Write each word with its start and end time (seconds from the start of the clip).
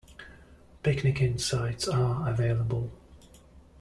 Picnicking 0.81 1.37
sites 1.37 1.87
are 1.87 2.27
available. 2.27 2.91